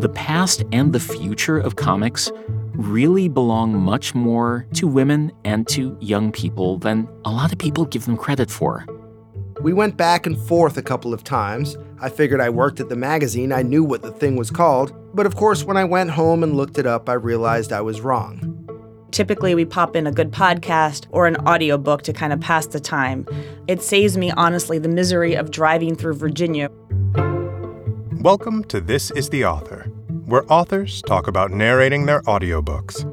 The 0.00 0.08
past 0.10 0.62
and 0.70 0.92
the 0.92 1.00
future 1.00 1.58
of 1.58 1.74
comics 1.74 2.30
really 2.74 3.28
belong 3.28 3.76
much 3.76 4.14
more 4.14 4.64
to 4.74 4.86
women 4.86 5.32
and 5.44 5.66
to 5.68 5.98
young 6.00 6.30
people 6.30 6.78
than 6.78 7.08
a 7.24 7.32
lot 7.32 7.50
of 7.50 7.58
people 7.58 7.84
give 7.84 8.06
them 8.06 8.16
credit 8.16 8.48
for. 8.48 8.86
We 9.60 9.72
went 9.72 9.96
back 9.96 10.24
and 10.24 10.38
forth 10.38 10.76
a 10.76 10.82
couple 10.82 11.12
of 11.12 11.24
times. 11.24 11.76
I 12.00 12.10
figured 12.10 12.40
I 12.40 12.48
worked 12.48 12.78
at 12.78 12.88
the 12.88 12.94
magazine, 12.94 13.52
I 13.52 13.62
knew 13.62 13.82
what 13.82 14.02
the 14.02 14.12
thing 14.12 14.36
was 14.36 14.52
called, 14.52 14.94
but 15.16 15.26
of 15.26 15.34
course, 15.34 15.64
when 15.64 15.76
I 15.76 15.82
went 15.82 16.10
home 16.10 16.44
and 16.44 16.56
looked 16.56 16.78
it 16.78 16.86
up, 16.86 17.08
I 17.08 17.14
realized 17.14 17.72
I 17.72 17.80
was 17.80 18.00
wrong. 18.00 18.54
Typically, 19.10 19.56
we 19.56 19.64
pop 19.64 19.96
in 19.96 20.06
a 20.06 20.12
good 20.12 20.30
podcast 20.30 21.06
or 21.10 21.26
an 21.26 21.36
audiobook 21.38 22.02
to 22.02 22.12
kind 22.12 22.32
of 22.32 22.40
pass 22.40 22.68
the 22.68 22.78
time. 22.78 23.26
It 23.66 23.82
saves 23.82 24.16
me, 24.16 24.30
honestly, 24.30 24.78
the 24.78 24.88
misery 24.88 25.34
of 25.34 25.50
driving 25.50 25.96
through 25.96 26.14
Virginia. 26.14 26.70
Welcome 28.22 28.64
to 28.64 28.80
This 28.80 29.12
is 29.12 29.28
the 29.28 29.44
Author, 29.44 29.84
where 30.26 30.42
authors 30.52 31.02
talk 31.02 31.28
about 31.28 31.52
narrating 31.52 32.04
their 32.04 32.20
audiobooks. 32.22 33.04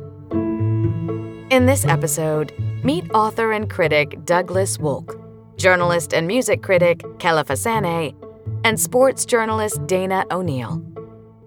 In 1.51 1.67
this 1.67 1.85
episode, 1.85 2.51
meet 2.83 3.07
author 3.13 3.51
and 3.51 3.69
critic 3.69 4.25
Douglas 4.25 4.77
Wolk, 4.79 5.21
journalist 5.57 6.15
and 6.15 6.25
music 6.25 6.63
critic 6.63 7.03
Kelefa 7.19 7.55
Sanneh, 7.55 8.15
and 8.63 8.79
sports 8.79 9.25
journalist 9.25 9.85
Dana 9.85 10.25
O'Neil. 10.31 10.83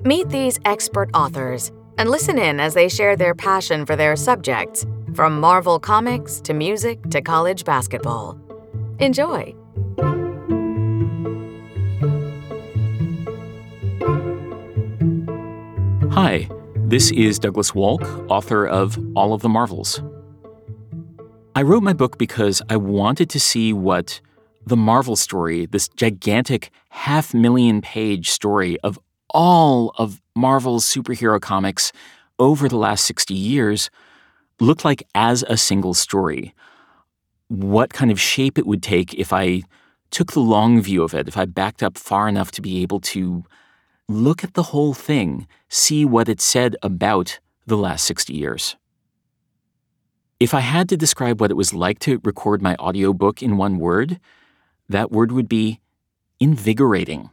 Meet 0.04 0.28
these 0.28 0.60
expert 0.64 1.10
authors 1.12 1.72
and 1.98 2.08
listen 2.08 2.38
in 2.38 2.60
as 2.60 2.74
they 2.74 2.88
share 2.88 3.16
their 3.16 3.34
passion 3.34 3.84
for 3.84 3.96
their 3.96 4.14
subjects, 4.14 4.86
from 5.14 5.40
Marvel 5.40 5.80
Comics 5.80 6.40
to 6.42 6.54
music 6.54 7.02
to 7.10 7.20
college 7.20 7.64
basketball. 7.64 8.38
Enjoy! 9.00 9.52
Hi, 16.20 16.48
this 16.74 17.12
is 17.12 17.38
Douglas 17.38 17.70
Wolk, 17.70 18.02
author 18.28 18.66
of 18.66 18.98
All 19.14 19.32
of 19.32 19.40
the 19.40 19.48
Marvels. 19.48 20.02
I 21.54 21.62
wrote 21.62 21.84
my 21.84 21.92
book 21.92 22.18
because 22.18 22.60
I 22.68 22.76
wanted 22.76 23.30
to 23.30 23.38
see 23.38 23.72
what 23.72 24.20
the 24.66 24.76
Marvel 24.76 25.14
story, 25.14 25.66
this 25.66 25.86
gigantic 25.86 26.72
half 26.88 27.32
million 27.34 27.80
page 27.80 28.30
story 28.30 28.80
of 28.80 28.98
all 29.30 29.94
of 29.96 30.20
Marvel's 30.34 30.84
superhero 30.84 31.40
comics 31.40 31.92
over 32.40 32.68
the 32.68 32.78
last 32.78 33.04
60 33.04 33.32
years, 33.32 33.88
looked 34.58 34.84
like 34.84 35.04
as 35.14 35.44
a 35.44 35.56
single 35.56 35.94
story. 35.94 36.52
What 37.46 37.92
kind 37.92 38.10
of 38.10 38.20
shape 38.20 38.58
it 38.58 38.66
would 38.66 38.82
take 38.82 39.14
if 39.14 39.32
I 39.32 39.62
took 40.10 40.32
the 40.32 40.40
long 40.40 40.82
view 40.82 41.04
of 41.04 41.14
it, 41.14 41.28
if 41.28 41.36
I 41.36 41.44
backed 41.44 41.80
up 41.80 41.96
far 41.96 42.28
enough 42.28 42.50
to 42.50 42.60
be 42.60 42.82
able 42.82 42.98
to 43.14 43.44
look 44.08 44.42
at 44.42 44.54
the 44.54 44.64
whole 44.64 44.94
thing, 44.94 45.46
see 45.68 46.04
what 46.04 46.28
it 46.28 46.40
said 46.40 46.76
about 46.82 47.38
the 47.66 47.76
last 47.76 48.04
60 48.06 48.32
years. 48.32 48.76
If 50.40 50.54
I 50.54 50.60
had 50.60 50.88
to 50.88 50.96
describe 50.96 51.40
what 51.40 51.50
it 51.50 51.56
was 51.56 51.74
like 51.74 51.98
to 52.00 52.20
record 52.24 52.62
my 52.62 52.74
audiobook 52.76 53.42
in 53.42 53.56
one 53.56 53.78
word, 53.78 54.20
that 54.88 55.10
word 55.10 55.32
would 55.32 55.48
be 55.48 55.80
invigorating. 56.40 57.30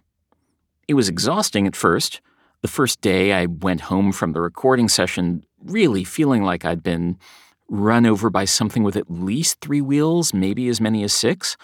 It 0.87 0.95
was 0.95 1.07
exhausting 1.07 1.67
at 1.67 1.75
first. 1.75 2.19
The 2.61 2.67
first 2.67 2.99
day 3.01 3.31
I 3.33 3.45
went 3.45 3.81
home 3.81 4.11
from 4.11 4.33
the 4.33 4.41
recording 4.41 4.89
session 4.89 5.45
really 5.63 6.03
feeling 6.03 6.43
like 6.43 6.65
I'd 6.65 6.83
been 6.83 7.17
run 7.69 8.05
over 8.05 8.29
by 8.29 8.45
something 8.45 8.83
with 8.83 8.95
at 8.95 9.09
least 9.09 9.61
three 9.61 9.81
wheels, 9.81 10.33
maybe 10.33 10.67
as 10.67 10.81
many 10.81 11.03
as 11.03 11.13
six, 11.13 11.57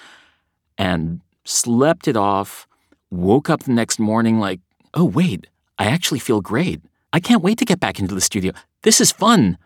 and 0.78 1.22
slept 1.44 2.08
it 2.08 2.16
off, 2.16 2.68
woke 3.10 3.50
up 3.50 3.64
the 3.64 3.72
next 3.72 4.00
morning 4.00 4.40
like, 4.40 4.60
oh, 4.94 5.06
wait, 5.06 5.48
I 5.78 5.86
actually 5.86 6.20
feel 6.20 6.42
great. 6.42 6.82
I 7.14 7.20
can't 7.20 7.44
wait 7.44 7.58
to 7.60 7.66
get 7.66 7.80
back 7.80 8.00
into 8.00 8.16
the 8.16 8.22
studio. 8.22 8.54
This 8.84 9.02
is 9.02 9.12
fun. 9.12 9.58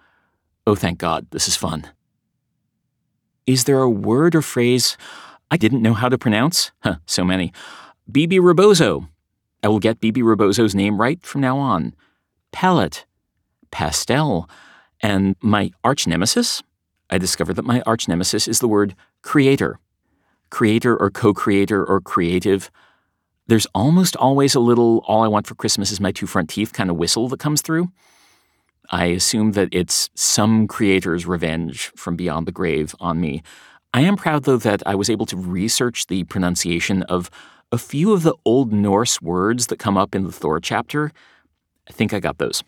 Oh, 0.67 0.75
thank 0.75 0.97
God, 0.97 1.27
this 1.31 1.47
is 1.47 1.55
fun. 1.55 1.89
Is 3.45 3.65
there 3.65 3.81
a 3.81 3.89
word 3.89 4.33
or 4.33 4.41
phrase 4.41 4.97
I 5.52 5.58
didn't 5.58 5.83
know 5.83 5.93
how 5.93 6.09
to 6.09 6.17
pronounce? 6.17 6.71
Huh, 6.80 6.95
so 7.05 7.23
many. 7.23 7.53
Bebe 8.11 8.39
Rebozo. 8.39 9.08
I 9.64 9.67
will 9.67 9.80
get 9.80 9.99
Bebe 9.99 10.21
Rebozo's 10.21 10.75
name 10.75 10.99
right 10.99 11.23
from 11.23 11.41
now 11.41 11.58
on. 11.58 11.93
Palette. 12.52 13.05
Pastel. 13.71 14.49
And 15.02 15.35
my 15.41 15.71
arch 15.83 16.08
nemesis? 16.08 16.64
I 17.09 17.17
discovered 17.17 17.55
that 17.55 17.65
my 17.65 17.81
arch 17.85 18.08
nemesis 18.08 18.47
is 18.47 18.59
the 18.59 18.67
word 18.67 18.95
creator. 19.21 19.80
Creator 20.49 20.97
or 20.97 21.09
co 21.11 21.33
creator 21.33 21.85
or 21.85 22.02
creative. 22.02 22.71
There's 23.48 23.67
almost 23.76 24.16
always 24.16 24.56
a 24.56 24.60
little 24.60 25.04
all 25.08 25.23
I 25.23 25.28
want 25.28 25.45
for 25.45 25.56
Christmas 25.56 25.92
is 25.92 26.00
my 26.00 26.11
two 26.11 26.26
front 26.26 26.50
teeth 26.50 26.73
kind 26.73 26.89
of 26.89 26.98
whistle 26.98 27.28
that 27.30 27.39
comes 27.39 27.61
through. 27.61 27.89
I 28.89 29.06
assume 29.06 29.52
that 29.52 29.70
it's 29.72 30.10
some 30.16 30.67
creator's 30.67 31.26
revenge 31.26 31.92
from 31.95 32.16
beyond 32.16 32.48
the 32.48 32.52
grave 32.52 32.95
on 33.00 33.20
me. 33.20 33.44
I 33.94 34.02
am 34.02 34.16
proud, 34.16 34.44
though, 34.44 34.58
that 34.58 34.83
I 34.86 34.95
was 34.95 35.10
able 35.10 35.26
to 35.28 35.38
research 35.38 36.08
the 36.08 36.23
pronunciation 36.26 37.04
of 37.04 37.30
a 37.72 37.78
few 37.78 38.14
of 38.14 38.23
the 38.23 38.36
Old 38.45 38.73
Norse 38.73 39.22
words 39.22 39.67
that 39.67 39.80
come 39.80 39.98
up 39.98 40.14
in 40.14 40.23
the 40.23 40.32
Thor 40.32 40.60
chapter. 40.60 41.12
I 41.88 41.94
think 41.94 42.14
I 42.14 42.20
got 42.20 42.38
those. 42.38 42.64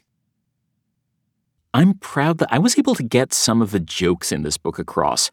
I'm 1.73 1.95
proud 1.95 2.37
that 2.37 2.49
I 2.51 2.59
was 2.59 2.77
able 2.77 2.95
to 2.95 3.03
get 3.03 3.33
some 3.33 3.61
of 3.61 3.71
the 3.71 3.79
jokes 3.79 4.31
in 4.31 4.43
this 4.43 4.57
book 4.57 4.79
across. 4.79 5.31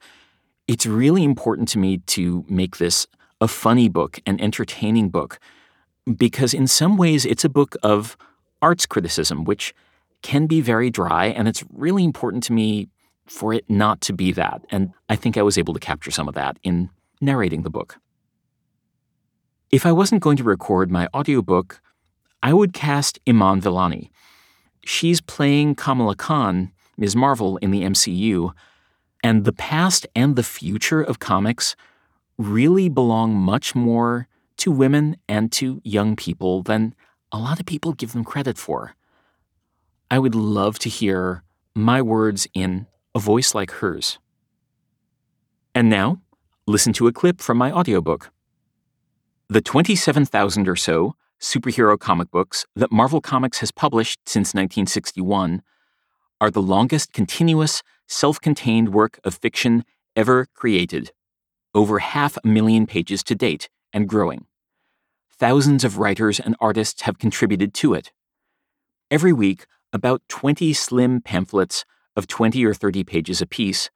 It's 0.67 0.85
really 0.87 1.23
important 1.23 1.69
to 1.69 1.79
me 1.79 1.99
to 1.99 2.45
make 2.49 2.79
this 2.79 3.07
a 3.41 3.49
funny 3.49 3.89
book, 3.89 4.21
an 4.27 4.41
entertaining 4.41 5.09
book, 5.11 5.39
because 6.17 6.55
in 6.55 6.67
some 6.67 6.97
ways 6.97 7.25
it's 7.25 7.45
a 7.45 7.49
book 7.49 7.77
of 7.83 8.17
arts 8.63 8.87
criticism, 8.87 9.45
which 9.45 9.75
can 10.23 10.47
be 10.47 10.61
very 10.61 10.91
dry, 10.91 11.27
and 11.27 11.47
it's 11.49 11.65
really 11.71 12.05
important 12.05 12.43
to 12.45 12.53
me 12.53 12.89
for 13.27 13.53
it 13.53 13.69
not 13.69 14.01
to 14.03 14.13
be 14.13 14.33
that. 14.33 14.65
And 14.71 14.93
I 15.09 15.17
think 15.17 15.37
I 15.37 15.43
was 15.43 15.59
able 15.59 15.75
to 15.75 15.81
capture 15.81 16.11
some 16.11 16.29
of 16.29 16.35
that 16.35 16.59
in 16.63 16.91
narrating 17.21 17.63
the 17.63 17.71
book. 17.71 17.99
If 19.71 19.87
I 19.87 19.93
wasn't 19.93 20.23
going 20.23 20.37
to 20.37 20.45
record 20.45 20.91
my 20.91 21.09
audiobook, 21.15 21.81
I 22.43 22.53
would 22.53 22.73
cast 22.73 23.19
Iman 23.27 23.61
Vellani. 23.61 24.11
She's 24.85 25.21
playing 25.21 25.75
Kamala 25.77 26.15
Khan, 26.15 26.73
Ms. 26.97 27.17
Marvel, 27.17 27.57
in 27.59 27.71
the 27.71 27.83
MCU, 27.83 28.53
and 29.23 29.45
the 29.45 29.53
past 29.53 30.07
and 30.15 30.37
the 30.37 30.43
future 30.43 31.03
of 31.03 31.19
comics 31.19 31.75
really 32.39 32.89
belong 32.89 33.35
much 33.35 33.75
more 33.75 34.29
to 34.59 34.71
women 34.71 35.17
and 35.29 35.51
to 35.53 35.81
young 35.85 36.17
people 36.17 36.63
than 36.63 36.95
a 37.33 37.39
lot 37.39 37.61
of 37.61 37.67
people 37.67 37.93
give 37.93 38.13
them 38.13 38.25
credit 38.25 38.59
for. 38.59 38.95
I 40.11 40.19
would 40.19 40.35
love 40.35 40.79
to 40.81 40.89
hear 40.89 41.43
my 41.75 42.01
words 42.01 42.47
in 42.55 42.87
a 43.15 43.19
voice 43.19 43.55
like 43.55 43.71
hers. 43.73 44.19
And 45.75 45.91
now, 45.91 46.21
listen 46.67 46.93
to 46.95 47.09
a 47.09 47.13
clip 47.13 47.41
from 47.41 47.59
my 47.59 47.73
audiobook. 47.73 48.31
The 49.49 49.61
27,000 49.61 50.69
or 50.69 50.77
so 50.77 51.17
superhero 51.41 51.99
comic 51.99 52.31
books 52.31 52.65
that 52.75 52.93
Marvel 52.93 53.21
Comics 53.21 53.59
has 53.59 53.71
published 53.71 54.21
since 54.27 54.55
1961 54.55 55.63
are 56.41 56.51
the 56.51 56.63
longest 56.63 57.13
continuous, 57.13 57.83
self 58.07 58.41
contained 58.41 58.95
work 58.95 59.19
of 59.25 59.35
fiction 59.35 59.85
ever 60.17 60.47
created. 60.55 61.13
Over 61.75 61.99
half 61.99 62.39
a 62.43 62.47
million 62.47 62.87
pages 62.87 63.23
to 63.25 63.35
date 63.35 63.69
and 63.93 64.09
growing. 64.09 64.47
Thousands 65.33 65.83
of 65.83 65.99
writers 65.99 66.39
and 66.39 66.55
artists 66.61 67.03
have 67.03 67.19
contributed 67.19 67.75
to 67.75 67.95
it. 67.95 68.13
Every 69.11 69.33
week, 69.33 69.67
about 69.93 70.23
20 70.29 70.73
slim 70.73 71.21
pamphlets 71.21 71.85
of 72.17 72.27
20 72.27 72.65
or 72.65 72.75
30 72.75 73.05
pages 73.05 73.41
apiece 73.41 73.91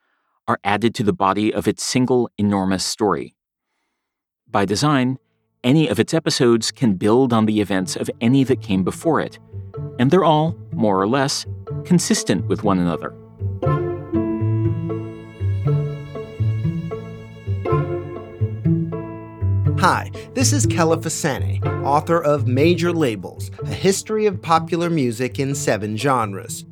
are 0.46 0.58
added 0.64 0.94
to 0.96 1.02
the 1.02 1.12
body 1.12 1.52
of 1.52 1.68
its 1.68 1.82
single 1.84 2.30
enormous 2.38 2.84
story. 2.84 3.34
By 4.50 4.64
design, 4.64 5.18
any 5.62 5.88
of 5.88 5.98
its 5.98 6.14
episodes 6.14 6.70
can 6.70 6.94
build 6.94 7.32
on 7.32 7.46
the 7.46 7.60
events 7.60 7.96
of 7.96 8.10
any 8.20 8.44
that 8.44 8.62
came 8.62 8.84
before 8.84 9.20
it, 9.20 9.38
and 9.98 10.10
they're 10.10 10.24
all, 10.24 10.56
more 10.72 11.00
or 11.00 11.08
less, 11.08 11.44
consistent 11.84 12.46
with 12.46 12.62
one 12.62 12.78
another. 12.78 13.14
Hi, 19.80 20.10
this 20.34 20.52
is 20.52 20.66
Kelefa 20.66 21.08
Sanneh, 21.08 21.64
author 21.84 22.20
of 22.20 22.48
Major 22.48 22.92
Labels 22.92 23.52
A 23.62 23.66
History 23.66 24.26
of 24.26 24.42
Popular 24.42 24.90
Music 24.90 25.38
in 25.38 25.54
Seven 25.54 25.96
Genres. 25.96 26.64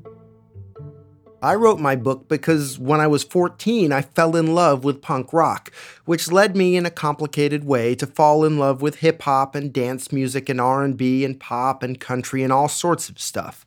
I 1.41 1.55
wrote 1.55 1.79
my 1.79 1.95
book 1.95 2.29
because 2.29 2.81
when 2.81 3.01
I 3.01 3.07
was 3.07 3.23
14, 3.23 3.93
I 3.93 4.03
fell 4.03 4.35
in 4.35 4.57
love 4.57 4.83
with 4.83 5.03
punk 5.03 5.33
rock, 5.33 5.73
which 6.05 6.33
led 6.33 6.57
me 6.57 6.77
in 6.77 6.85
a 6.85 6.91
complicated 6.91 7.63
way 7.63 7.95
to 7.95 8.09
fall 8.09 8.45
in 8.45 8.59
love 8.59 8.83
with 8.83 8.97
hip 8.97 9.23
hop 9.23 9.55
and 9.55 9.73
dance 9.73 10.11
music 10.11 10.49
and 10.49 10.61
R&B 10.61 11.25
and 11.25 11.39
pop 11.39 11.85
and 11.85 12.01
country 12.01 12.43
and 12.43 12.53
all 12.53 12.69
sorts 12.69 13.09
of 13.09 13.21
stuff. 13.21 13.65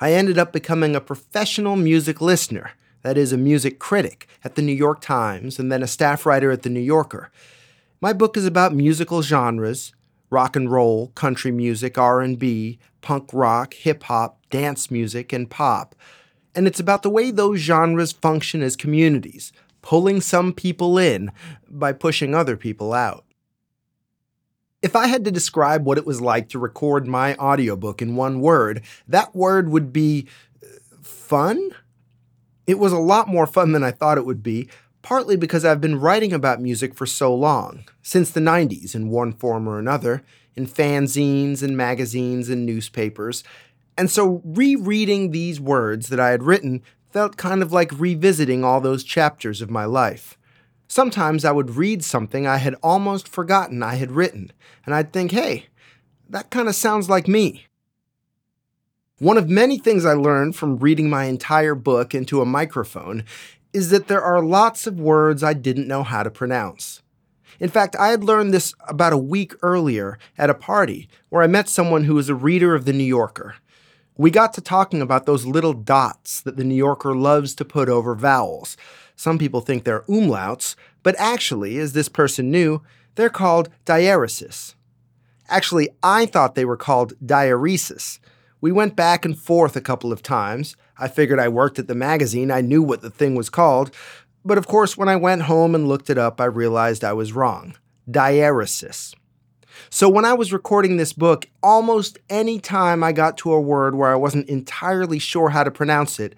I 0.00 0.14
ended 0.14 0.38
up 0.38 0.54
becoming 0.54 0.96
a 0.96 1.02
professional 1.02 1.76
music 1.76 2.22
listener, 2.22 2.70
that 3.02 3.18
is 3.18 3.32
a 3.32 3.38
music 3.38 3.78
critic 3.78 4.26
at 4.44 4.54
the 4.54 4.62
New 4.62 4.72
York 4.72 5.00
Times 5.00 5.58
and 5.58 5.70
then 5.70 5.82
a 5.82 5.86
staff 5.86 6.24
writer 6.24 6.50
at 6.50 6.62
the 6.62 6.70
New 6.70 6.80
Yorker. 6.80 7.30
My 8.02 8.14
book 8.14 8.38
is 8.38 8.46
about 8.46 8.74
musical 8.74 9.20
genres, 9.20 9.92
rock 10.30 10.56
and 10.56 10.72
roll, 10.72 11.08
country 11.08 11.50
music, 11.50 11.98
R&B, 11.98 12.78
punk 13.02 13.28
rock, 13.34 13.74
hip 13.74 14.04
hop, 14.04 14.38
dance 14.48 14.90
music, 14.90 15.34
and 15.34 15.50
pop. 15.50 15.94
And 16.54 16.66
it's 16.66 16.80
about 16.80 17.02
the 17.02 17.10
way 17.10 17.30
those 17.30 17.60
genres 17.60 18.12
function 18.12 18.62
as 18.62 18.74
communities, 18.74 19.52
pulling 19.82 20.22
some 20.22 20.54
people 20.54 20.96
in 20.96 21.30
by 21.68 21.92
pushing 21.92 22.34
other 22.34 22.56
people 22.56 22.94
out. 22.94 23.26
If 24.80 24.96
I 24.96 25.06
had 25.06 25.26
to 25.26 25.30
describe 25.30 25.84
what 25.84 25.98
it 25.98 26.06
was 26.06 26.22
like 26.22 26.48
to 26.48 26.58
record 26.58 27.06
my 27.06 27.34
audiobook 27.36 28.00
in 28.00 28.16
one 28.16 28.40
word, 28.40 28.80
that 29.08 29.36
word 29.36 29.68
would 29.68 29.92
be 29.92 30.26
uh, 30.62 30.68
fun? 31.02 31.70
It 32.66 32.78
was 32.78 32.92
a 32.92 32.98
lot 32.98 33.28
more 33.28 33.46
fun 33.46 33.72
than 33.72 33.84
I 33.84 33.90
thought 33.90 34.16
it 34.16 34.24
would 34.24 34.42
be, 34.42 34.70
partly 35.02 35.36
because 35.36 35.64
I've 35.64 35.80
been 35.80 36.00
writing 36.00 36.32
about 36.32 36.60
music 36.60 36.94
for 36.94 37.06
so 37.06 37.34
long, 37.34 37.84
since 38.02 38.30
the 38.30 38.40
90s 38.40 38.94
in 38.94 39.08
one 39.08 39.32
form 39.32 39.68
or 39.68 39.78
another, 39.78 40.22
in 40.54 40.66
fanzines 40.66 41.62
and 41.62 41.76
magazines 41.76 42.48
and 42.48 42.66
newspapers. 42.66 43.42
And 43.96 44.10
so 44.10 44.42
rereading 44.44 45.30
these 45.30 45.60
words 45.60 46.08
that 46.08 46.20
I 46.20 46.30
had 46.30 46.42
written 46.42 46.82
felt 47.10 47.36
kind 47.36 47.62
of 47.62 47.72
like 47.72 47.98
revisiting 47.98 48.64
all 48.64 48.80
those 48.80 49.04
chapters 49.04 49.60
of 49.60 49.70
my 49.70 49.84
life. 49.84 50.38
Sometimes 50.88 51.44
I 51.44 51.52
would 51.52 51.76
read 51.76 52.04
something 52.04 52.46
I 52.46 52.56
had 52.56 52.74
almost 52.82 53.28
forgotten 53.28 53.82
I 53.82 53.94
had 53.94 54.10
written, 54.10 54.52
and 54.84 54.94
I'd 54.94 55.12
think, 55.12 55.30
hey, 55.30 55.66
that 56.28 56.50
kind 56.50 56.68
of 56.68 56.74
sounds 56.74 57.08
like 57.08 57.28
me. 57.28 57.66
One 59.18 59.36
of 59.36 59.48
many 59.48 59.76
things 59.78 60.04
I 60.04 60.14
learned 60.14 60.56
from 60.56 60.78
reading 60.78 61.10
my 61.10 61.24
entire 61.24 61.74
book 61.74 62.14
into 62.14 62.40
a 62.40 62.46
microphone 62.46 63.24
is 63.72 63.90
that 63.90 64.08
there 64.08 64.22
are 64.22 64.42
lots 64.42 64.86
of 64.86 65.00
words 65.00 65.42
I 65.42 65.54
didn't 65.54 65.88
know 65.88 66.02
how 66.02 66.22
to 66.22 66.30
pronounce. 66.30 67.02
In 67.58 67.68
fact, 67.68 67.94
I 67.96 68.08
had 68.08 68.24
learned 68.24 68.54
this 68.54 68.74
about 68.88 69.12
a 69.12 69.18
week 69.18 69.52
earlier 69.62 70.18
at 70.38 70.50
a 70.50 70.54
party 70.54 71.08
where 71.28 71.42
I 71.42 71.46
met 71.46 71.68
someone 71.68 72.04
who 72.04 72.14
was 72.14 72.28
a 72.28 72.34
reader 72.34 72.74
of 72.74 72.86
The 72.86 72.92
New 72.92 73.04
Yorker. 73.04 73.56
We 74.16 74.30
got 74.30 74.54
to 74.54 74.60
talking 74.60 75.02
about 75.02 75.26
those 75.26 75.46
little 75.46 75.74
dots 75.74 76.40
that 76.40 76.56
The 76.56 76.64
New 76.64 76.74
Yorker 76.74 77.14
loves 77.14 77.54
to 77.56 77.64
put 77.64 77.88
over 77.88 78.14
vowels. 78.14 78.76
Some 79.14 79.38
people 79.38 79.60
think 79.60 79.84
they're 79.84 80.02
umlauts, 80.02 80.74
but 81.02 81.14
actually, 81.18 81.78
as 81.78 81.92
this 81.92 82.08
person 82.08 82.50
knew, 82.50 82.82
they're 83.14 83.28
called 83.28 83.68
diaeresis. 83.84 84.74
Actually, 85.48 85.90
I 86.02 86.26
thought 86.26 86.54
they 86.54 86.64
were 86.64 86.76
called 86.76 87.12
diaeresis. 87.24 88.20
We 88.60 88.72
went 88.72 88.96
back 88.96 89.24
and 89.24 89.38
forth 89.38 89.76
a 89.76 89.80
couple 89.80 90.12
of 90.12 90.22
times. 90.22 90.76
I 90.98 91.08
figured 91.08 91.40
I 91.40 91.48
worked 91.48 91.78
at 91.78 91.88
the 91.88 91.94
magazine, 91.94 92.50
I 92.50 92.60
knew 92.60 92.82
what 92.82 93.00
the 93.00 93.10
thing 93.10 93.34
was 93.34 93.48
called. 93.48 93.90
But 94.44 94.58
of 94.58 94.66
course, 94.66 94.96
when 94.96 95.08
I 95.08 95.16
went 95.16 95.42
home 95.42 95.74
and 95.74 95.88
looked 95.88 96.10
it 96.10 96.18
up, 96.18 96.40
I 96.40 96.46
realized 96.46 97.04
I 97.04 97.12
was 97.12 97.32
wrong. 97.32 97.76
Diaeresis. 98.10 99.14
So 99.88 100.08
when 100.08 100.24
I 100.24 100.34
was 100.34 100.52
recording 100.52 100.96
this 100.96 101.12
book, 101.12 101.46
almost 101.62 102.18
any 102.28 102.58
time 102.58 103.02
I 103.02 103.12
got 103.12 103.38
to 103.38 103.52
a 103.52 103.60
word 103.60 103.94
where 103.94 104.10
I 104.10 104.16
wasn't 104.16 104.48
entirely 104.48 105.18
sure 105.18 105.50
how 105.50 105.64
to 105.64 105.70
pronounce 105.70 106.20
it, 106.20 106.34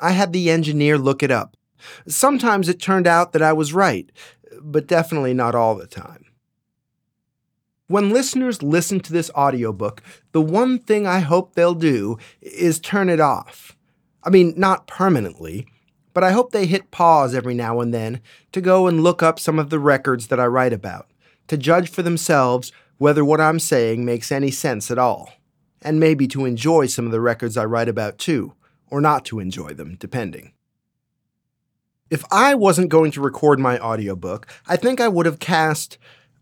I 0.00 0.12
had 0.12 0.32
the 0.32 0.50
engineer 0.50 0.96
look 0.96 1.22
it 1.22 1.30
up. 1.30 1.56
Sometimes 2.06 2.68
it 2.68 2.80
turned 2.80 3.06
out 3.06 3.32
that 3.32 3.42
I 3.42 3.52
was 3.52 3.72
right, 3.72 4.10
but 4.60 4.86
definitely 4.86 5.34
not 5.34 5.54
all 5.54 5.74
the 5.74 5.86
time. 5.86 6.24
When 7.88 8.10
listeners 8.10 8.62
listen 8.62 9.00
to 9.00 9.12
this 9.14 9.30
audiobook, 9.34 10.02
the 10.32 10.42
one 10.42 10.78
thing 10.78 11.06
I 11.06 11.20
hope 11.20 11.54
they'll 11.54 11.74
do 11.74 12.18
is 12.42 12.78
turn 12.78 13.08
it 13.08 13.18
off. 13.18 13.76
I 14.22 14.28
mean, 14.28 14.52
not 14.58 14.86
permanently, 14.86 15.66
but 16.12 16.22
I 16.22 16.32
hope 16.32 16.52
they 16.52 16.66
hit 16.66 16.90
pause 16.90 17.34
every 17.34 17.54
now 17.54 17.80
and 17.80 17.94
then 17.94 18.20
to 18.52 18.60
go 18.60 18.88
and 18.88 19.02
look 19.02 19.22
up 19.22 19.40
some 19.40 19.58
of 19.58 19.70
the 19.70 19.78
records 19.78 20.26
that 20.26 20.38
I 20.38 20.46
write 20.46 20.74
about, 20.74 21.08
to 21.46 21.56
judge 21.56 21.88
for 21.88 22.02
themselves 22.02 22.72
whether 22.98 23.24
what 23.24 23.40
I'm 23.40 23.58
saying 23.58 24.04
makes 24.04 24.30
any 24.30 24.50
sense 24.50 24.90
at 24.90 24.98
all, 24.98 25.32
and 25.80 25.98
maybe 25.98 26.28
to 26.28 26.44
enjoy 26.44 26.86
some 26.86 27.06
of 27.06 27.12
the 27.12 27.22
records 27.22 27.56
I 27.56 27.64
write 27.64 27.88
about 27.88 28.18
too, 28.18 28.52
or 28.90 29.00
not 29.00 29.24
to 29.26 29.40
enjoy 29.40 29.72
them, 29.72 29.96
depending. 29.98 30.52
If 32.10 32.24
I 32.30 32.54
wasn't 32.54 32.90
going 32.90 33.12
to 33.12 33.22
record 33.22 33.58
my 33.58 33.78
audiobook, 33.78 34.46
I 34.66 34.76
think 34.76 35.00
I 35.00 35.08
would 35.08 35.24
have 35.26 35.38
cast, 35.38 35.96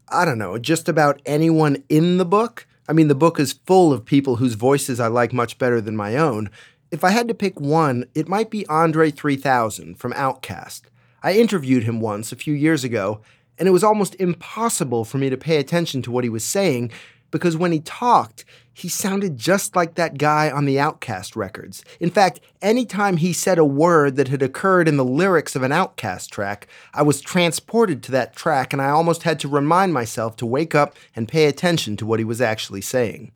I 0.08 0.24
don't 0.24 0.38
know, 0.38 0.58
just 0.58 0.88
about 0.88 1.20
anyone 1.26 1.82
in 1.88 2.18
the 2.18 2.24
book. 2.24 2.66
I 2.88 2.92
mean, 2.92 3.08
the 3.08 3.14
book 3.14 3.40
is 3.40 3.58
full 3.66 3.92
of 3.92 4.04
people 4.04 4.36
whose 4.36 4.54
voices 4.54 5.00
I 5.00 5.08
like 5.08 5.32
much 5.32 5.58
better 5.58 5.80
than 5.80 5.96
my 5.96 6.16
own. 6.16 6.50
If 6.92 7.02
I 7.02 7.10
had 7.10 7.26
to 7.28 7.34
pick 7.34 7.58
one, 7.58 8.06
it 8.14 8.28
might 8.28 8.48
be 8.48 8.66
Andre 8.68 9.10
3000 9.10 9.96
from 9.96 10.12
OutKast. 10.12 10.82
I 11.22 11.32
interviewed 11.32 11.82
him 11.82 12.00
once 12.00 12.30
a 12.30 12.36
few 12.36 12.54
years 12.54 12.84
ago, 12.84 13.20
and 13.58 13.66
it 13.66 13.72
was 13.72 13.82
almost 13.82 14.14
impossible 14.16 15.04
for 15.04 15.18
me 15.18 15.28
to 15.28 15.36
pay 15.36 15.56
attention 15.56 16.02
to 16.02 16.12
what 16.12 16.24
he 16.24 16.30
was 16.30 16.44
saying 16.44 16.92
because 17.32 17.56
when 17.56 17.72
he 17.72 17.80
talked, 17.80 18.44
he 18.76 18.90
sounded 18.90 19.38
just 19.38 19.74
like 19.74 19.94
that 19.94 20.18
guy 20.18 20.50
on 20.50 20.66
the 20.66 20.76
OutKast 20.76 21.34
records. 21.34 21.82
In 21.98 22.10
fact, 22.10 22.40
anytime 22.60 23.16
he 23.16 23.32
said 23.32 23.56
a 23.56 23.64
word 23.64 24.16
that 24.16 24.28
had 24.28 24.42
occurred 24.42 24.86
in 24.86 24.98
the 24.98 25.04
lyrics 25.04 25.56
of 25.56 25.62
an 25.62 25.70
OutKast 25.70 26.28
track, 26.28 26.68
I 26.92 27.02
was 27.02 27.22
transported 27.22 28.02
to 28.02 28.12
that 28.12 28.36
track 28.36 28.74
and 28.74 28.82
I 28.82 28.90
almost 28.90 29.22
had 29.22 29.40
to 29.40 29.48
remind 29.48 29.94
myself 29.94 30.36
to 30.36 30.46
wake 30.46 30.74
up 30.74 30.94
and 31.14 31.26
pay 31.26 31.46
attention 31.46 31.96
to 31.96 32.04
what 32.04 32.18
he 32.18 32.24
was 32.26 32.42
actually 32.42 32.82
saying. 32.82 33.32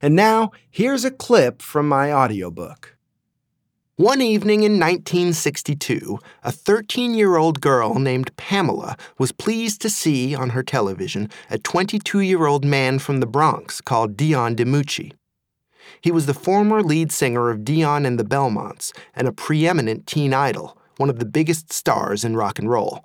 And 0.00 0.16
now, 0.16 0.52
here's 0.70 1.04
a 1.04 1.10
clip 1.10 1.60
from 1.60 1.86
my 1.86 2.10
audiobook. 2.10 2.96
One 4.02 4.20
evening 4.20 4.64
in 4.64 4.80
1962, 4.80 6.18
a 6.42 6.50
13 6.50 7.14
year 7.14 7.36
old 7.36 7.60
girl 7.60 8.00
named 8.00 8.36
Pamela 8.36 8.96
was 9.16 9.30
pleased 9.30 9.80
to 9.82 9.88
see 9.88 10.34
on 10.34 10.50
her 10.50 10.64
television 10.64 11.30
a 11.48 11.56
22 11.56 12.18
year 12.18 12.46
old 12.46 12.64
man 12.64 12.98
from 12.98 13.20
the 13.20 13.28
Bronx 13.28 13.80
called 13.80 14.16
Dion 14.16 14.56
DiMucci. 14.56 15.12
He 16.00 16.10
was 16.10 16.26
the 16.26 16.34
former 16.34 16.82
lead 16.82 17.12
singer 17.12 17.48
of 17.48 17.64
Dion 17.64 18.04
and 18.04 18.18
the 18.18 18.24
Belmonts 18.24 18.92
and 19.14 19.28
a 19.28 19.32
preeminent 19.32 20.08
teen 20.08 20.34
idol, 20.34 20.76
one 20.96 21.08
of 21.08 21.20
the 21.20 21.24
biggest 21.24 21.72
stars 21.72 22.24
in 22.24 22.34
rock 22.34 22.58
and 22.58 22.68
roll. 22.68 23.04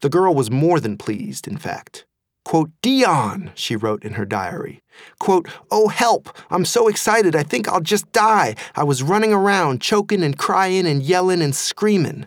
The 0.00 0.08
girl 0.08 0.32
was 0.32 0.48
more 0.48 0.78
than 0.78 0.96
pleased, 0.96 1.48
in 1.48 1.56
fact. 1.56 2.06
Quote, 2.46 2.70
Dion, 2.80 3.50
she 3.56 3.74
wrote 3.74 4.04
in 4.04 4.12
her 4.12 4.24
diary. 4.24 4.80
Quote, 5.18 5.48
Oh, 5.68 5.88
help! 5.88 6.28
I'm 6.48 6.64
so 6.64 6.86
excited, 6.86 7.34
I 7.34 7.42
think 7.42 7.66
I'll 7.66 7.80
just 7.80 8.12
die. 8.12 8.54
I 8.76 8.84
was 8.84 9.02
running 9.02 9.32
around, 9.32 9.82
choking 9.82 10.22
and 10.22 10.38
crying 10.38 10.86
and 10.86 11.02
yelling 11.02 11.42
and 11.42 11.56
screaming. 11.56 12.26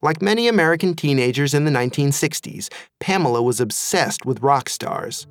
Like 0.00 0.22
many 0.22 0.46
American 0.46 0.94
teenagers 0.94 1.52
in 1.52 1.64
the 1.64 1.72
1960s, 1.72 2.72
Pamela 3.00 3.42
was 3.42 3.60
obsessed 3.60 4.24
with 4.24 4.40
rock 4.40 4.68
stars. 4.68 5.26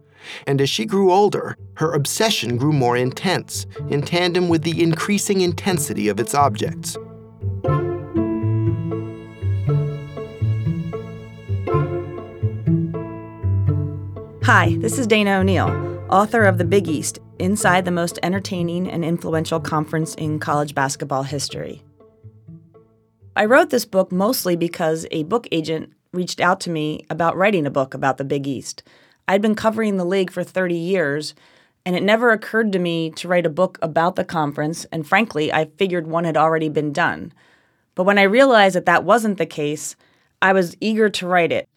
And 0.46 0.60
as 0.60 0.70
she 0.70 0.86
grew 0.86 1.14
older, 1.14 1.56
her 1.76 1.94
obsession 1.94 2.58
grew 2.58 2.74
more 2.74 2.98
intense, 2.98 3.66
in 3.90 4.02
tandem 4.02 4.50
with 4.50 4.64
the 4.64 4.84
increasing 4.84 5.40
intensity 5.40 6.10
of 6.10 6.20
its 6.20 6.36
objects. 6.36 6.98
Hi, 14.48 14.78
this 14.80 14.98
is 14.98 15.08
Dana 15.08 15.40
O'Neil, 15.40 16.06
author 16.10 16.46
of 16.46 16.58
The 16.58 16.64
Big 16.64 16.88
East 16.88 17.20
Inside 17.38 17.84
the 17.84 17.92
Most 17.92 18.18
Entertaining 18.24 18.90
and 18.90 19.04
Influential 19.04 19.60
Conference 19.60 20.16
in 20.16 20.40
College 20.40 20.74
Basketball 20.74 21.24
History. 21.24 21.84
I 23.36 23.44
wrote 23.44 23.72
this 23.72 23.84
book 23.84 24.10
mostly 24.10 24.56
because 24.56 25.06
a 25.12 25.24
book 25.24 25.50
agent 25.52 25.92
reached 26.14 26.40
out 26.40 26.62
to 26.62 26.70
me 26.70 27.06
about 27.10 27.36
writing 27.36 27.66
a 27.66 27.70
book 27.70 27.94
about 27.94 28.16
the 28.16 28.24
Big 28.24 28.48
East. 28.48 28.84
I'd 29.28 29.42
been 29.42 29.54
covering 29.54 29.98
the 29.98 30.06
league 30.06 30.32
for 30.32 30.46
30 30.46 30.76
years, 30.76 31.36
and 31.86 31.98
it 31.98 32.02
never 32.02 32.32
occurred 32.32 32.72
to 32.72 32.80
me 32.80 33.10
to 33.18 33.28
write 33.28 33.46
a 33.46 33.50
book 33.50 33.78
about 33.82 34.16
the 34.16 34.24
conference, 34.24 34.86
and 34.94 35.06
frankly, 35.06 35.52
I 35.52 35.66
figured 35.78 36.08
one 36.08 36.24
had 36.24 36.38
already 36.38 36.70
been 36.70 36.94
done. 36.94 37.34
But 37.96 38.06
when 38.06 38.18
I 38.18 38.24
realized 38.24 38.78
that 38.78 38.86
that 38.86 39.04
wasn't 39.04 39.40
the 39.40 39.46
case, 39.46 39.98
I 40.42 40.54
was 40.54 40.78
eager 40.80 41.10
to 41.10 41.28
write 41.28 41.52
it 41.52 41.68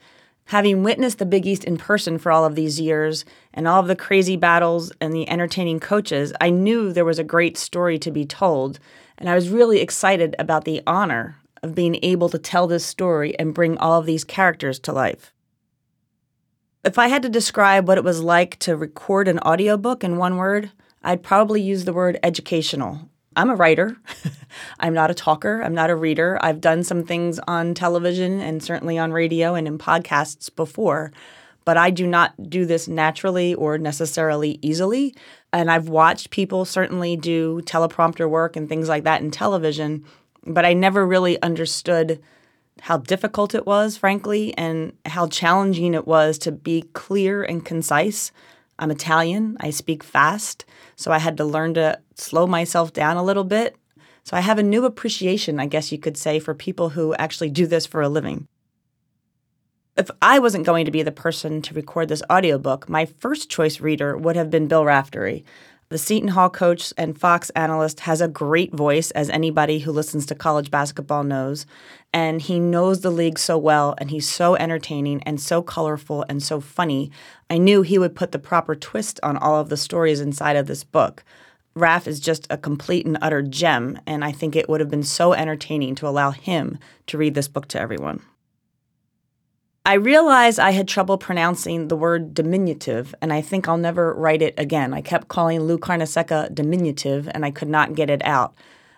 Having 0.46 0.82
witnessed 0.82 1.18
the 1.18 1.26
Big 1.26 1.46
East 1.46 1.64
in 1.64 1.76
person 1.76 2.18
for 2.18 2.32
all 2.32 2.44
of 2.44 2.54
these 2.54 2.80
years 2.80 3.24
and 3.54 3.68
all 3.68 3.80
of 3.80 3.86
the 3.86 3.94
crazy 3.94 4.36
battles 4.36 4.92
and 5.00 5.12
the 5.12 5.28
entertaining 5.28 5.78
coaches, 5.78 6.32
I 6.40 6.50
knew 6.50 6.92
there 6.92 7.04
was 7.04 7.18
a 7.18 7.24
great 7.24 7.56
story 7.56 7.98
to 8.00 8.10
be 8.10 8.24
told. 8.24 8.80
And 9.18 9.28
I 9.28 9.34
was 9.34 9.48
really 9.48 9.80
excited 9.80 10.34
about 10.38 10.64
the 10.64 10.82
honor 10.86 11.36
of 11.62 11.74
being 11.74 11.98
able 12.02 12.28
to 12.30 12.38
tell 12.38 12.66
this 12.66 12.84
story 12.84 13.38
and 13.38 13.54
bring 13.54 13.78
all 13.78 14.00
of 14.00 14.06
these 14.06 14.24
characters 14.24 14.78
to 14.80 14.92
life. 14.92 15.32
If 16.84 16.98
I 16.98 17.08
had 17.08 17.22
to 17.22 17.28
describe 17.28 17.86
what 17.86 17.98
it 17.98 18.04
was 18.04 18.22
like 18.22 18.58
to 18.60 18.76
record 18.76 19.28
an 19.28 19.38
audiobook 19.40 20.02
in 20.02 20.16
one 20.16 20.36
word, 20.36 20.72
I'd 21.02 21.22
probably 21.22 21.60
use 21.60 21.84
the 21.84 21.92
word 21.92 22.18
educational 22.22 23.08
I'm 23.40 23.48
a 23.48 23.54
writer. 23.54 23.96
I'm 24.80 24.92
not 24.92 25.10
a 25.10 25.14
talker. 25.14 25.62
I'm 25.62 25.74
not 25.74 25.88
a 25.88 25.96
reader. 25.96 26.38
I've 26.42 26.60
done 26.60 26.84
some 26.84 27.04
things 27.04 27.38
on 27.48 27.72
television 27.72 28.38
and 28.38 28.62
certainly 28.62 28.98
on 28.98 29.12
radio 29.12 29.54
and 29.54 29.66
in 29.66 29.78
podcasts 29.78 30.54
before, 30.54 31.10
but 31.64 31.78
I 31.78 31.88
do 31.88 32.06
not 32.06 32.50
do 32.50 32.66
this 32.66 32.86
naturally 32.86 33.54
or 33.54 33.78
necessarily 33.78 34.58
easily. 34.60 35.14
And 35.54 35.70
I've 35.70 35.88
watched 35.88 36.28
people 36.28 36.66
certainly 36.66 37.16
do 37.16 37.62
teleprompter 37.62 38.28
work 38.28 38.56
and 38.56 38.68
things 38.68 38.90
like 38.90 39.04
that 39.04 39.22
in 39.22 39.30
television, 39.30 40.04
but 40.44 40.66
I 40.66 40.74
never 40.74 41.06
really 41.06 41.40
understood 41.40 42.20
how 42.82 42.98
difficult 42.98 43.54
it 43.54 43.64
was, 43.64 43.96
frankly, 43.96 44.52
and 44.58 44.92
how 45.06 45.28
challenging 45.28 45.94
it 45.94 46.06
was 46.06 46.36
to 46.40 46.52
be 46.52 46.82
clear 46.92 47.42
and 47.42 47.64
concise. 47.64 48.32
I'm 48.80 48.90
Italian, 48.90 49.58
I 49.60 49.68
speak 49.68 50.02
fast, 50.02 50.64
so 50.96 51.12
I 51.12 51.18
had 51.18 51.36
to 51.36 51.44
learn 51.44 51.74
to 51.74 52.00
slow 52.14 52.46
myself 52.46 52.94
down 52.94 53.18
a 53.18 53.22
little 53.22 53.44
bit. 53.44 53.76
So 54.24 54.38
I 54.38 54.40
have 54.40 54.58
a 54.58 54.62
new 54.62 54.86
appreciation, 54.86 55.60
I 55.60 55.66
guess 55.66 55.92
you 55.92 55.98
could 55.98 56.16
say, 56.16 56.38
for 56.38 56.54
people 56.54 56.88
who 56.88 57.14
actually 57.14 57.50
do 57.50 57.66
this 57.66 57.84
for 57.84 58.00
a 58.00 58.08
living. 58.08 58.48
If 59.98 60.10
I 60.22 60.38
wasn't 60.38 60.64
going 60.64 60.86
to 60.86 60.90
be 60.90 61.02
the 61.02 61.12
person 61.12 61.60
to 61.60 61.74
record 61.74 62.08
this 62.08 62.22
audiobook, 62.32 62.88
my 62.88 63.04
first 63.04 63.50
choice 63.50 63.80
reader 63.80 64.16
would 64.16 64.36
have 64.36 64.50
been 64.50 64.66
Bill 64.66 64.84
Raftery. 64.84 65.44
The 65.90 65.98
Seton 65.98 66.28
Hall 66.28 66.48
coach 66.48 66.92
and 66.96 67.18
Fox 67.18 67.50
analyst 67.50 67.98
has 68.00 68.20
a 68.20 68.28
great 68.28 68.72
voice, 68.72 69.10
as 69.10 69.28
anybody 69.28 69.80
who 69.80 69.90
listens 69.90 70.24
to 70.26 70.36
college 70.36 70.70
basketball 70.70 71.24
knows. 71.24 71.66
And 72.12 72.40
he 72.40 72.60
knows 72.60 73.00
the 73.00 73.10
league 73.10 73.40
so 73.40 73.58
well, 73.58 73.96
and 73.98 74.08
he's 74.08 74.28
so 74.28 74.54
entertaining 74.54 75.20
and 75.24 75.40
so 75.40 75.62
colorful 75.62 76.24
and 76.28 76.40
so 76.40 76.60
funny. 76.60 77.10
I 77.50 77.58
knew 77.58 77.82
he 77.82 77.98
would 77.98 78.14
put 78.14 78.30
the 78.30 78.38
proper 78.38 78.76
twist 78.76 79.18
on 79.24 79.36
all 79.36 79.60
of 79.60 79.68
the 79.68 79.76
stories 79.76 80.20
inside 80.20 80.54
of 80.54 80.68
this 80.68 80.84
book. 80.84 81.24
Raf 81.74 82.06
is 82.06 82.20
just 82.20 82.46
a 82.50 82.56
complete 82.56 83.04
and 83.04 83.18
utter 83.20 83.42
gem, 83.42 83.98
and 84.06 84.24
I 84.24 84.30
think 84.30 84.54
it 84.54 84.68
would 84.68 84.78
have 84.78 84.90
been 84.90 85.02
so 85.02 85.32
entertaining 85.32 85.96
to 85.96 86.06
allow 86.06 86.30
him 86.30 86.78
to 87.08 87.18
read 87.18 87.34
this 87.34 87.48
book 87.48 87.66
to 87.66 87.80
everyone. 87.80 88.22
I 89.90 89.94
realized 89.94 90.60
I 90.60 90.70
had 90.70 90.86
trouble 90.86 91.18
pronouncing 91.18 91.88
the 91.88 91.96
word 91.96 92.32
diminutive, 92.32 93.12
and 93.20 93.32
I 93.32 93.40
think 93.40 93.66
I'll 93.66 93.76
never 93.76 94.14
write 94.14 94.40
it 94.40 94.54
again. 94.56 94.94
I 94.94 95.00
kept 95.00 95.26
calling 95.26 95.64
Lou 95.64 95.78
Carnesecca 95.78 96.54
diminutive, 96.54 97.28
and 97.34 97.44
I 97.44 97.50
could 97.50 97.66
not 97.66 97.96
get 97.96 98.08
it 98.08 98.24
out. 98.24 98.54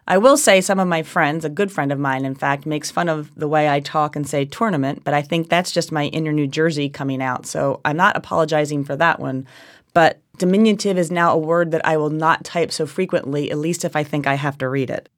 I 0.06 0.18
will 0.18 0.36
say 0.36 0.60
some 0.60 0.78
of 0.78 0.86
my 0.86 1.02
friends, 1.02 1.46
a 1.46 1.48
good 1.48 1.72
friend 1.72 1.92
of 1.92 1.98
mine, 1.98 2.26
in 2.26 2.34
fact, 2.34 2.66
makes 2.66 2.90
fun 2.90 3.08
of 3.08 3.34
the 3.34 3.48
way 3.48 3.70
I 3.70 3.80
talk 3.80 4.14
and 4.14 4.28
say 4.28 4.44
tournament, 4.44 5.02
but 5.02 5.14
I 5.14 5.22
think 5.22 5.48
that's 5.48 5.72
just 5.72 5.92
my 5.92 6.08
inner 6.08 6.30
New 6.30 6.46
Jersey 6.46 6.90
coming 6.90 7.22
out. 7.22 7.46
So 7.46 7.80
I'm 7.86 7.96
not 7.96 8.14
apologizing 8.14 8.84
for 8.84 8.94
that 8.96 9.18
one. 9.18 9.46
But 9.94 10.20
diminutive 10.36 10.98
is 10.98 11.10
now 11.10 11.32
a 11.32 11.38
word 11.38 11.70
that 11.70 11.86
I 11.86 11.96
will 11.96 12.10
not 12.10 12.44
type 12.44 12.70
so 12.70 12.84
frequently, 12.84 13.50
at 13.50 13.56
least 13.56 13.86
if 13.86 13.96
I 13.96 14.04
think 14.04 14.26
I 14.26 14.34
have 14.34 14.58
to 14.58 14.68
read 14.68 14.90
it. 14.90 15.08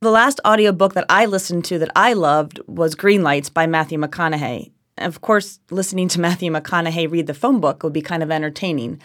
The 0.00 0.10
last 0.10 0.42
audiobook 0.46 0.92
that 0.92 1.06
I 1.08 1.24
listened 1.24 1.64
to 1.66 1.78
that 1.78 1.90
I 1.96 2.12
loved 2.12 2.60
was 2.66 2.94
Green 2.94 3.22
Lights 3.22 3.48
by 3.48 3.66
Matthew 3.66 3.98
McConaughey. 3.98 4.70
Of 4.98 5.22
course, 5.22 5.58
listening 5.70 6.08
to 6.08 6.20
Matthew 6.26 6.52
McConaughey 6.52 7.10
read 7.10 7.26
the 7.26 7.32
phone 7.32 7.60
book 7.60 7.82
would 7.82 7.94
be 7.94 8.02
kind 8.02 8.22
of 8.22 8.30
entertaining. 8.30 9.00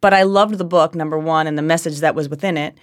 But 0.00 0.14
I 0.14 0.22
loved 0.22 0.56
the 0.56 0.64
book, 0.64 0.94
number 0.94 1.18
one, 1.18 1.46
and 1.46 1.58
the 1.58 1.62
message 1.62 1.98
that 1.98 2.14
was 2.14 2.30
within 2.30 2.56
it. 2.56 2.78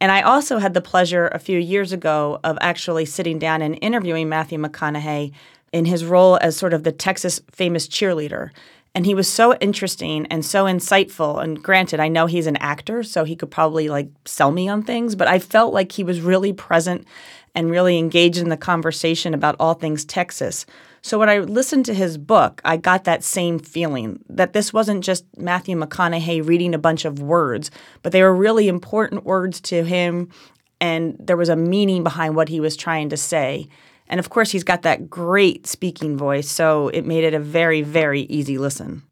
And 0.00 0.12
I 0.12 0.22
also 0.22 0.58
had 0.58 0.72
the 0.72 0.80
pleasure 0.80 1.26
a 1.26 1.40
few 1.40 1.58
years 1.58 1.92
ago 1.92 2.38
of 2.44 2.56
actually 2.60 3.06
sitting 3.06 3.40
down 3.40 3.60
and 3.60 3.76
interviewing 3.82 4.28
Matthew 4.28 4.60
McConaughey 4.60 5.32
in 5.72 5.86
his 5.86 6.04
role 6.04 6.38
as 6.40 6.56
sort 6.56 6.72
of 6.72 6.84
the 6.84 6.92
Texas 6.92 7.40
famous 7.50 7.88
cheerleader. 7.88 8.50
And 8.94 9.06
he 9.06 9.14
was 9.14 9.28
so 9.28 9.54
interesting 9.56 10.26
and 10.26 10.44
so 10.44 10.64
insightful. 10.64 11.42
And 11.42 11.62
granted, 11.62 12.00
I 12.00 12.08
know 12.08 12.26
he's 12.26 12.48
an 12.48 12.56
actor, 12.56 13.02
so 13.02 13.24
he 13.24 13.36
could 13.36 13.50
probably 13.50 13.88
like 13.88 14.08
sell 14.24 14.50
me 14.50 14.68
on 14.68 14.82
things, 14.82 15.14
but 15.14 15.28
I 15.28 15.38
felt 15.38 15.72
like 15.72 15.92
he 15.92 16.02
was 16.02 16.20
really 16.20 16.52
present 16.52 17.06
and 17.54 17.70
really 17.70 17.98
engaged 17.98 18.38
in 18.38 18.48
the 18.48 18.56
conversation 18.56 19.34
about 19.34 19.56
all 19.58 19.74
things 19.74 20.04
Texas. 20.04 20.66
So 21.02 21.18
when 21.18 21.30
I 21.30 21.38
listened 21.38 21.86
to 21.86 21.94
his 21.94 22.18
book, 22.18 22.60
I 22.64 22.76
got 22.76 23.04
that 23.04 23.24
same 23.24 23.58
feeling 23.58 24.22
that 24.28 24.52
this 24.52 24.72
wasn't 24.72 25.04
just 25.04 25.24
Matthew 25.36 25.76
McConaughey 25.76 26.46
reading 26.46 26.74
a 26.74 26.78
bunch 26.78 27.04
of 27.04 27.20
words, 27.20 27.70
but 28.02 28.12
they 28.12 28.22
were 28.22 28.34
really 28.34 28.68
important 28.68 29.24
words 29.24 29.60
to 29.62 29.82
him 29.82 30.28
and 30.80 31.16
there 31.18 31.36
was 31.36 31.48
a 31.48 31.56
meaning 31.56 32.02
behind 32.02 32.36
what 32.36 32.48
he 32.48 32.60
was 32.60 32.76
trying 32.76 33.10
to 33.10 33.16
say. 33.16 33.68
And 34.10 34.18
of 34.20 34.28
course, 34.28 34.50
he's 34.50 34.64
got 34.64 34.82
that 34.82 35.08
great 35.08 35.66
speaking 35.66 36.18
voice, 36.18 36.50
so 36.50 36.88
it 36.88 37.06
made 37.06 37.24
it 37.24 37.32
a 37.32 37.38
very, 37.38 37.80
very 37.80 38.22
easy 38.22 38.58
listen. 38.58 39.04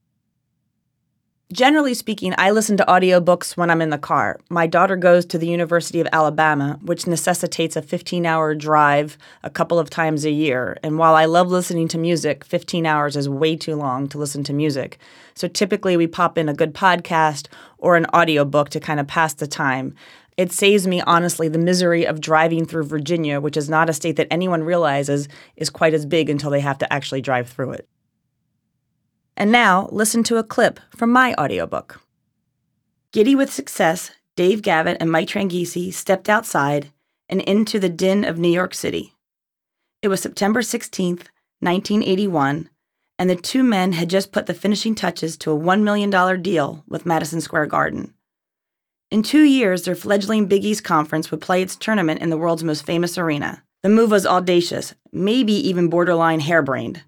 Generally 1.51 1.95
speaking, 1.95 2.35
I 2.37 2.51
listen 2.51 2.77
to 2.77 2.85
audiobooks 2.85 3.57
when 3.57 3.71
I'm 3.71 3.81
in 3.81 3.89
the 3.89 3.97
car. 3.97 4.39
My 4.51 4.67
daughter 4.67 4.97
goes 4.97 5.25
to 5.27 5.39
the 5.39 5.47
University 5.47 5.99
of 5.99 6.09
Alabama, 6.13 6.79
which 6.83 7.07
necessitates 7.07 7.75
a 7.75 7.81
15 7.81 8.27
hour 8.27 8.55
drive 8.55 9.17
a 9.43 9.49
couple 9.49 9.79
of 9.79 9.89
times 9.89 10.27
a 10.27 10.31
year. 10.31 10.77
And 10.83 10.99
while 10.99 11.15
I 11.15 11.25
love 11.25 11.49
listening 11.49 11.89
to 11.89 11.97
music, 11.97 12.45
15 12.45 12.85
hours 12.85 13.17
is 13.17 13.31
way 13.31 13.57
too 13.57 13.77
long 13.77 14.09
to 14.09 14.19
listen 14.19 14.45
to 14.45 14.53
music. 14.53 14.99
So 15.35 15.49
typically 15.49 15.97
we 15.97 16.07
pop 16.07 16.37
in 16.37 16.51
a 16.51 16.55
good 16.55 16.75
podcast 16.75 17.47
or 17.79 17.97
an 17.97 18.05
audiobook 18.13 18.69
to 18.71 18.81
kind 18.81 19.01
of 19.01 19.07
pass 19.07 19.33
the 19.33 19.47
time. 19.47 19.95
It 20.39 20.53
saves 20.53 20.87
me, 20.87 21.01
honestly, 21.01 21.49
the 21.49 21.59
misery 21.59 22.07
of 22.07 22.21
driving 22.21 22.65
through 22.65 22.85
Virginia, 22.85 23.41
which 23.41 23.57
is 23.57 23.69
not 23.69 23.91
a 23.91 23.93
state 23.93 24.15
that 24.17 24.29
anyone 24.31 24.63
realizes 24.63 25.29
is 25.57 25.69
quite 25.69 25.95
as 25.95 26.07
big 26.07 26.31
until 26.31 26.51
they 26.51 26.61
have 26.61 26.79
to 26.79 26.93
actually 26.93 27.21
drive 27.21 27.49
through 27.49 27.73
it. 27.73 27.89
And 29.37 29.51
now, 29.51 29.89
listen 29.91 30.23
to 30.25 30.37
a 30.37 30.45
clip 30.45 30.79
from 30.97 31.11
my 31.11 31.35
audiobook. 31.35 32.01
Giddy 33.11 33.35
with 33.35 33.53
success, 33.53 34.13
Dave 34.37 34.63
Gavitt 34.63 34.99
and 35.01 35.11
Mike 35.11 35.27
Tranghese 35.27 35.93
stepped 35.93 36.29
outside 36.29 36.93
and 37.29 37.41
into 37.41 37.81
the 37.81 37.89
din 37.89 38.25
of 38.25 38.39
New 38.39 38.49
York 38.49 38.75
City. 38.75 39.15
It 40.03 40.09
was 40.09 40.21
September 40.21 40.61
16th, 40.61 41.27
1981, 41.59 42.71
and 43.19 43.29
the 43.29 43.35
two 43.35 43.65
men 43.65 43.91
had 43.91 44.09
just 44.09 44.31
put 44.31 44.47
the 44.47 44.55
finishing 44.55 44.95
touches 44.95 45.37
to 45.39 45.51
a 45.51 45.59
$1 45.59 45.83
million 45.83 46.41
deal 46.41 46.85
with 46.87 47.07
Madison 47.07 47.41
Square 47.41 47.67
Garden. 47.67 48.15
In 49.11 49.23
two 49.23 49.45
years, 49.45 49.85
their 49.85 49.95
fledgling 49.95 50.47
Big 50.47 50.67
East 50.67 50.85
Conference 50.85 51.31
would 51.31 51.41
play 51.41 51.63
its 51.63 51.77
tournament 51.77 52.21
in 52.21 52.29
the 52.29 52.37
world's 52.37 52.63
most 52.63 52.85
famous 52.85 53.17
arena. 53.17 53.63
The 53.83 53.89
move 53.89 54.11
was 54.11 54.27
audacious, 54.27 54.95
maybe 55.13 55.55
even 55.55 55.89
borderline 55.89 56.41
harebrained. 56.41 57.03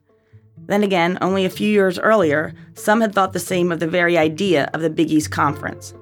Then 0.57 0.83
again, 0.83 1.19
only 1.21 1.45
a 1.45 1.51
few 1.51 1.69
years 1.69 1.99
earlier, 1.99 2.55
some 2.73 3.03
had 3.03 3.15
thought 3.15 3.35
the 3.35 3.39
same 3.39 3.71
of 3.71 3.81
the 3.81 3.87
very 3.87 4.17
idea 4.17 4.71
of 4.73 4.81
the 4.81 4.89
Big 4.89 5.11
East 5.11 5.31
Conference. 5.31 5.93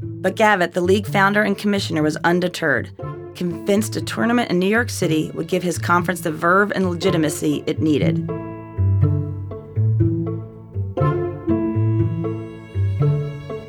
But 0.00 0.36
Gavitt, 0.36 0.74
the 0.74 0.80
league 0.80 1.08
founder 1.08 1.42
and 1.42 1.58
commissioner, 1.58 2.04
was 2.04 2.16
undeterred, 2.18 2.90
convinced 3.34 3.96
a 3.96 4.00
tournament 4.00 4.52
in 4.52 4.60
New 4.60 4.68
York 4.68 4.90
City 4.90 5.32
would 5.34 5.48
give 5.48 5.64
his 5.64 5.76
conference 5.76 6.20
the 6.20 6.30
verve 6.30 6.70
and 6.70 6.88
legitimacy 6.88 7.64
it 7.66 7.80
needed. 7.80 8.30